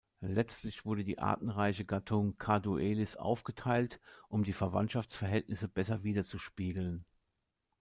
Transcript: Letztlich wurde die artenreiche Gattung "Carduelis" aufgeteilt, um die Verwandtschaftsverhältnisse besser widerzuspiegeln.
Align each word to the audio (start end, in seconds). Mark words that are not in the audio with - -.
Letztlich 0.25 0.83
wurde 0.83 1.03
die 1.03 1.19
artenreiche 1.19 1.85
Gattung 1.85 2.35
"Carduelis" 2.39 3.17
aufgeteilt, 3.17 4.01
um 4.29 4.43
die 4.43 4.51
Verwandtschaftsverhältnisse 4.51 5.67
besser 5.67 6.01
widerzuspiegeln. 6.03 7.05